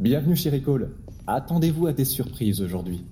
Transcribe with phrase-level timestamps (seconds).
[0.00, 0.88] Bienvenue chez Recall.
[1.26, 3.04] Attendez-vous à des surprises aujourd'hui.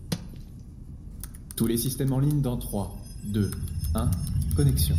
[1.55, 3.51] Tous les systèmes en ligne dans 3, 2,
[3.95, 4.11] 1,
[4.57, 4.97] connexion.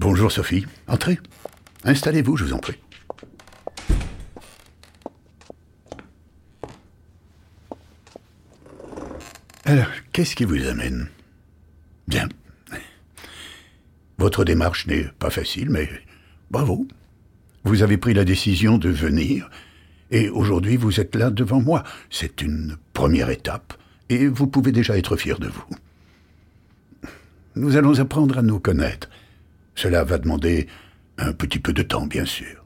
[0.00, 1.20] Bonjour Sophie, entrez.
[1.84, 2.78] Installez-vous, je vous en prie.
[9.64, 11.06] Alors, qu'est-ce qui vous amène?
[12.08, 12.26] Bien.
[14.28, 15.88] Votre démarche n'est pas facile, mais
[16.50, 16.86] bravo.
[17.64, 19.48] Vous avez pris la décision de venir,
[20.10, 21.82] et aujourd'hui vous êtes là devant moi.
[22.10, 23.72] C'est une première étape,
[24.10, 25.64] et vous pouvez déjà être fier de vous.
[27.56, 29.08] Nous allons apprendre à nous connaître.
[29.74, 30.66] Cela va demander
[31.16, 32.62] un petit peu de temps, bien sûr.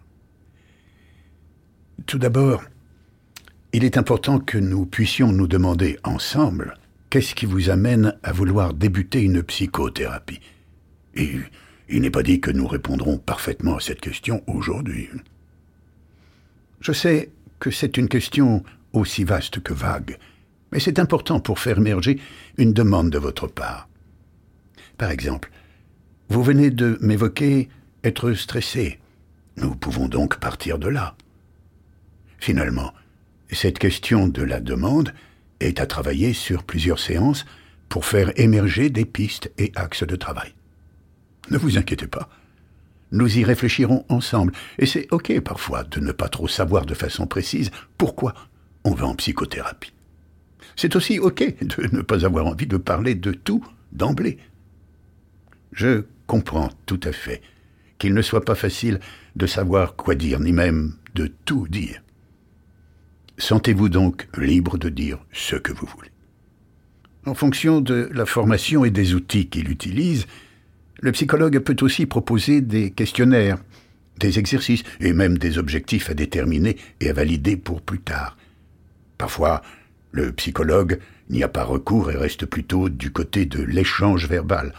[2.06, 2.64] Tout d'abord,
[3.72, 6.76] il est important que nous puissions nous demander ensemble
[7.08, 10.40] qu'est-ce qui vous amène à vouloir débuter une psychothérapie.
[11.14, 11.36] Et
[11.88, 15.08] il n'est pas dit que nous répondrons parfaitement à cette question aujourd'hui.
[16.80, 20.18] Je sais que c'est une question aussi vaste que vague,
[20.72, 22.18] mais c'est important pour faire émerger
[22.56, 23.88] une demande de votre part.
[24.98, 25.50] Par exemple,
[26.28, 27.68] vous venez de m'évoquer
[28.04, 28.98] être stressé.
[29.56, 31.14] Nous pouvons donc partir de là.
[32.38, 32.92] Finalement,
[33.50, 35.12] cette question de la demande
[35.60, 37.44] est à travailler sur plusieurs séances
[37.88, 40.54] pour faire émerger des pistes et axes de travail.
[41.52, 42.30] Ne vous inquiétez pas.
[43.10, 47.26] Nous y réfléchirons ensemble, et c'est OK parfois de ne pas trop savoir de façon
[47.26, 48.32] précise pourquoi
[48.84, 49.92] on va en psychothérapie.
[50.76, 54.38] C'est aussi OK de ne pas avoir envie de parler de tout d'emblée.
[55.72, 57.42] Je comprends tout à fait
[57.98, 58.98] qu'il ne soit pas facile
[59.36, 62.02] de savoir quoi dire, ni même de tout dire.
[63.36, 66.10] Sentez-vous donc libre de dire ce que vous voulez.
[67.26, 70.26] En fonction de la formation et des outils qu'il utilise,
[71.02, 73.58] le psychologue peut aussi proposer des questionnaires,
[74.18, 78.38] des exercices et même des objectifs à déterminer et à valider pour plus tard.
[79.18, 79.62] Parfois,
[80.12, 84.72] le psychologue n'y a pas recours et reste plutôt du côté de l'échange verbal,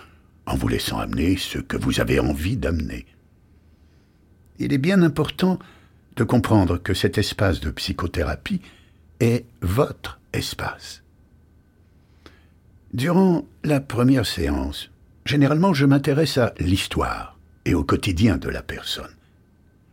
[0.45, 3.05] en vous laissant amener ce que vous avez envie d'amener.
[4.59, 5.59] Il est bien important
[6.15, 8.61] de comprendre que cet espace de psychothérapie
[9.19, 11.03] est votre espace.
[12.93, 14.92] Durant la première séance,
[15.33, 19.15] généralement je m'intéresse à l'histoire et au quotidien de la personne.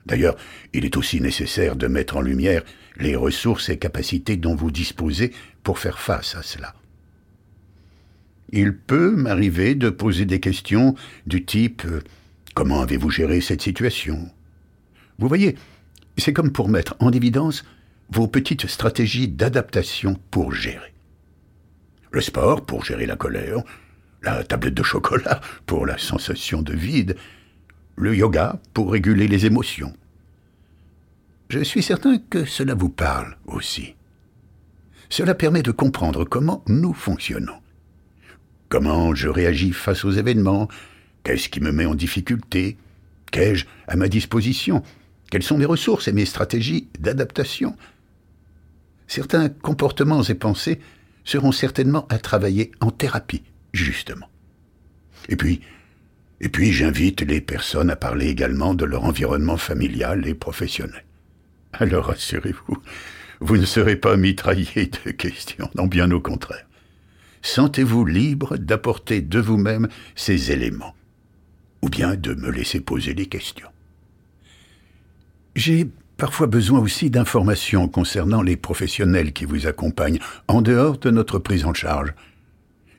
[0.04, 0.36] D'ailleurs,
[0.74, 2.62] il est aussi nécessaire de mettre en lumière
[2.98, 6.74] les ressources et capacités dont vous disposez pour faire face à cela.
[8.52, 10.94] Il peut m'arriver de poser des questions
[11.26, 11.84] du type⁇
[12.54, 14.16] Comment avez-vous géré cette situation?⁇
[15.18, 15.56] Vous voyez,
[16.18, 17.64] c'est comme pour mettre en évidence
[18.10, 20.92] vos petites stratégies d'adaptation pour gérer.
[22.10, 23.62] Le sport pour gérer la colère,
[24.22, 27.16] la tablette de chocolat pour la sensation de vide,
[27.96, 29.94] le yoga pour réguler les émotions.
[31.48, 33.94] Je suis certain que cela vous parle aussi.
[35.08, 37.60] Cela permet de comprendre comment nous fonctionnons.
[38.68, 40.68] Comment je réagis face aux événements
[41.24, 42.76] Qu'est-ce qui me met en difficulté
[43.32, 44.82] Qu'ai-je à ma disposition
[45.30, 47.76] quelles sont mes ressources et mes stratégies d'adaptation
[49.06, 50.80] Certains comportements et pensées
[51.24, 53.42] seront certainement à travailler en thérapie,
[53.72, 54.28] justement.
[55.28, 55.60] Et puis,
[56.40, 61.04] et puis j'invite les personnes à parler également de leur environnement familial et professionnel.
[61.72, 62.78] Alors rassurez-vous,
[63.40, 66.66] vous ne serez pas mitraillé de questions, non bien au contraire.
[67.42, 70.94] Sentez-vous libre d'apporter de vous-même ces éléments,
[71.82, 73.68] ou bien de me laisser poser des questions.
[75.56, 81.38] J'ai parfois besoin aussi d'informations concernant les professionnels qui vous accompagnent en dehors de notre
[81.38, 82.12] prise en charge.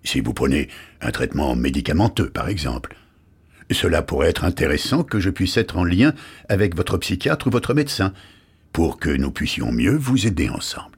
[0.03, 0.69] Si vous prenez
[1.01, 2.95] un traitement médicamenteux, par exemple,
[3.73, 6.13] cela pourrait être intéressant que je puisse être en lien
[6.49, 8.13] avec votre psychiatre ou votre médecin,
[8.73, 10.97] pour que nous puissions mieux vous aider ensemble.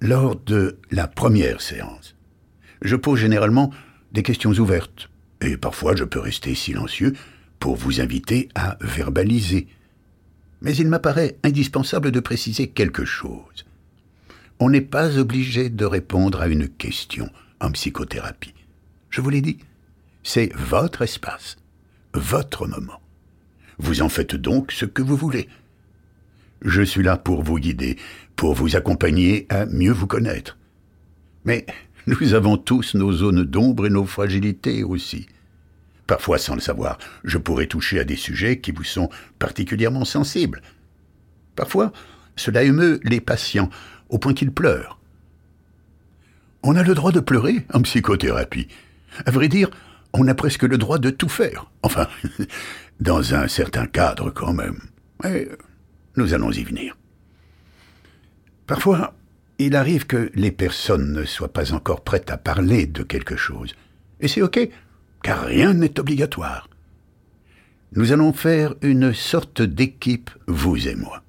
[0.00, 2.16] Lors de la première séance,
[2.80, 3.70] je pose généralement
[4.12, 5.10] des questions ouvertes,
[5.40, 7.12] et parfois je peux rester silencieux
[7.58, 9.68] pour vous inviter à verbaliser.
[10.60, 13.64] Mais il m'apparaît indispensable de préciser quelque chose.
[14.64, 17.28] On n'est pas obligé de répondre à une question
[17.60, 18.54] en psychothérapie.
[19.10, 19.58] Je vous l'ai dit,
[20.22, 21.56] c'est votre espace,
[22.14, 23.00] votre moment.
[23.78, 25.48] Vous en faites donc ce que vous voulez.
[26.60, 27.98] Je suis là pour vous guider,
[28.36, 30.56] pour vous accompagner à mieux vous connaître.
[31.44, 31.66] Mais
[32.06, 35.26] nous avons tous nos zones d'ombre et nos fragilités aussi.
[36.06, 39.10] Parfois, sans le savoir, je pourrais toucher à des sujets qui vous sont
[39.40, 40.62] particulièrement sensibles.
[41.56, 41.90] Parfois,
[42.36, 43.70] cela émeut les patients
[44.12, 45.00] au point qu'ils pleurent.
[46.62, 48.68] On a le droit de pleurer en psychothérapie.
[49.26, 49.68] À vrai dire,
[50.12, 51.70] on a presque le droit de tout faire.
[51.82, 52.06] Enfin,
[53.00, 54.80] dans un certain cadre quand même.
[55.24, 55.48] Mais
[56.16, 56.96] nous allons y venir.
[58.66, 59.14] Parfois,
[59.58, 63.74] il arrive que les personnes ne soient pas encore prêtes à parler de quelque chose.
[64.20, 64.60] Et c'est OK,
[65.22, 66.68] car rien n'est obligatoire.
[67.94, 71.22] Nous allons faire une sorte d'équipe, vous et moi.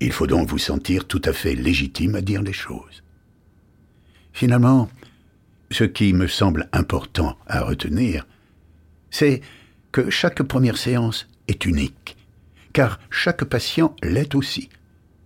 [0.00, 3.02] Il faut donc vous sentir tout à fait légitime à dire les choses.
[4.32, 4.88] Finalement,
[5.70, 8.26] ce qui me semble important à retenir,
[9.10, 9.40] c'est
[9.92, 12.16] que chaque première séance est unique,
[12.72, 14.68] car chaque patient l'est aussi,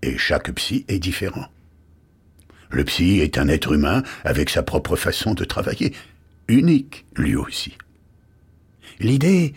[0.02, 1.46] et chaque psy est différent.
[2.70, 5.92] Le psy est un être humain avec sa propre façon de travailler,
[6.48, 7.76] unique lui aussi.
[8.98, 9.52] L'idée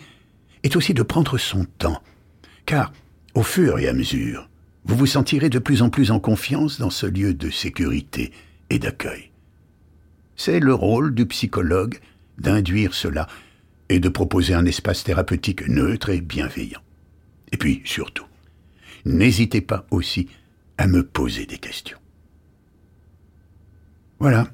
[0.63, 2.01] est aussi de prendre son temps,
[2.65, 2.91] car
[3.33, 4.49] au fur et à mesure,
[4.85, 8.31] vous vous sentirez de plus en plus en confiance dans ce lieu de sécurité
[8.69, 9.31] et d'accueil.
[10.35, 11.97] C'est le rôle du psychologue
[12.37, 13.27] d'induire cela
[13.89, 16.81] et de proposer un espace thérapeutique neutre et bienveillant.
[17.51, 18.25] Et puis, surtout,
[19.05, 20.27] n'hésitez pas aussi
[20.77, 21.97] à me poser des questions.
[24.19, 24.47] Voilà.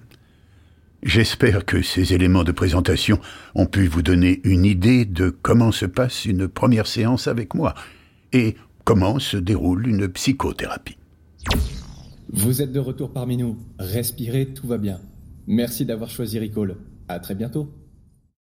[1.04, 3.19] J'espère que ces éléments de présentation
[3.56, 7.74] ont pu vous donner une idée de comment se passe une première séance avec moi
[8.34, 10.98] et comment se déroule une psychothérapie.
[12.33, 13.57] Vous êtes de retour parmi nous.
[13.80, 15.00] Respirez, tout va bien.
[15.48, 16.78] Merci d'avoir choisi Recall.
[17.07, 17.69] À très bientôt.